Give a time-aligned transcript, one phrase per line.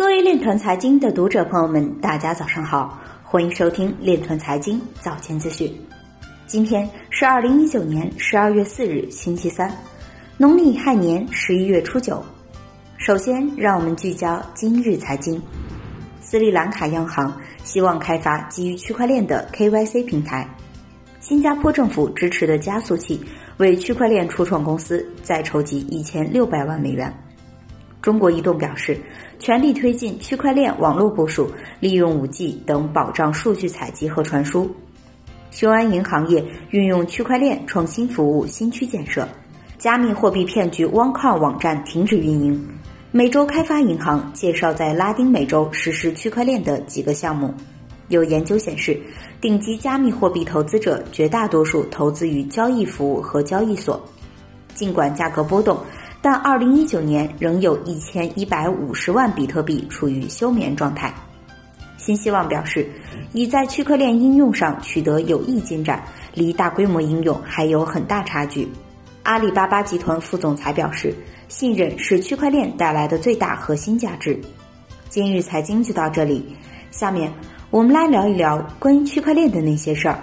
[0.00, 5.70] 各位链团财经的读者朋友们，大家早上好，欢迎收听链团财经早间资讯。
[6.46, 9.70] 今天是二零一九年十二月四日，星期三，
[10.38, 12.24] 农历亥年十一月初九。
[12.96, 15.38] 首先，让我们聚焦今日财经。
[16.22, 20.48] 斯里兰卡央行希望开发基于区块链的 KYC 平台。
[21.20, 23.22] 新加坡政府支持的加速器
[23.58, 27.14] 为区块链初创公司再筹集一千六百万美元。
[28.02, 28.98] 中国移动表示，
[29.38, 31.50] 全力推进区块链网络部署，
[31.80, 34.70] 利用五 G 等保障数据采集和传输。
[35.50, 39.28] 雄安银行业运用区块链创新服务新区建设。
[39.76, 42.68] 加密货币骗局 OneCoin 网站停止运营。
[43.10, 47.52] 美洲开发银行介绍在拉丁美洲实施区块链的几个项目。
[48.08, 49.00] 有研究显示，
[49.40, 54.00] 顶级加密货币投资者绝大多数投资于交易服务和交易所。
[54.74, 55.78] 尽管价格波动。
[56.22, 61.12] 但二零一九年仍有一千一百五十万比特币处于休眠状态。
[61.96, 62.88] 新希望表示，
[63.32, 66.02] 已在区块链应用上取得有益进展，
[66.34, 68.68] 离大规模应用还有很大差距。
[69.22, 71.14] 阿里巴巴集团副总裁表示，
[71.48, 74.38] 信任是区块链带来的最大核心价值。
[75.10, 76.56] 今日财经就到这里，
[76.90, 77.30] 下面
[77.70, 80.18] 我们来聊一聊关于区块链的那些事儿。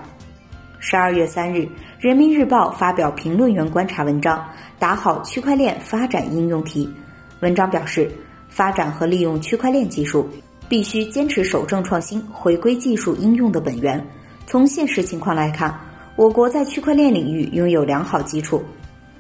[0.80, 1.67] 十二月三日，
[2.00, 4.44] 人民日报发表评论员观察文章。
[4.80, 6.88] 打好区块链发展应用题。
[7.39, 8.11] 文章表示，
[8.47, 10.30] 发展和利用区块链技术，
[10.70, 14.05] 必须坚持守正创新，回归技术应用的本源。
[14.45, 15.75] 从现实情况来看，
[16.16, 18.64] 我国在区块链领域拥有良好基础。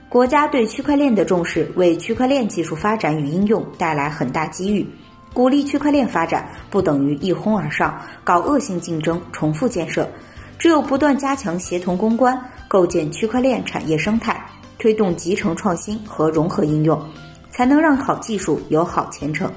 [0.07, 4.87] 国家对区块链的重视，为区块链技术发展与应用带来很大机遇。
[5.33, 10.07] 鼓励区块链发展，不等于一哄而上，搞恶性竞争，重复建设。
[10.59, 14.43] 只有不断加强协同攻关，构建区块链产业生态。
[14.79, 17.01] 推动集成创新和融合应用，
[17.49, 19.51] 才能让好技术有好前程。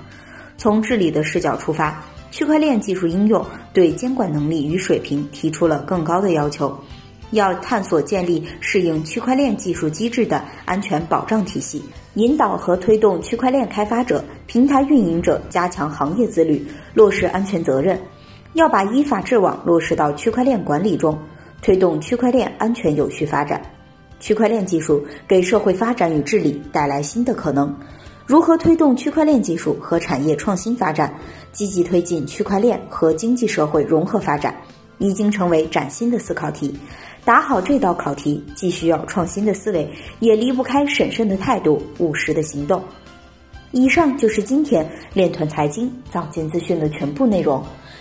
[0.57, 6.75] 从治理的视角出发，区块链技术应用对监管能力与水平提出了更高的要求。
[7.33, 11.85] 要探索建立适应区块链技术机制的安全保障体系，
[12.15, 18.01] 引导和推动区块链开发者、平台运营者加强行业自律，落实安全责任。
[18.55, 21.19] 要把依法治网落实到区块链管理中，
[21.63, 23.61] 推动区块链安全有序发展。
[24.19, 27.75] 区块链技术给社会发展与治理带来新的可能，
[28.27, 31.15] 如何推动区块链技术和产业创新发展，
[31.53, 34.55] 积极推进区块链和经济社会融合发展，
[34.99, 36.77] 已经成为崭新的思考题。
[37.25, 42.83] 答好这道考题，既需要创新的思维，也离不开审慎的态度、务实的行动。
[43.73, 47.63] 以上就是今天链团财经早间资讯的全部内容，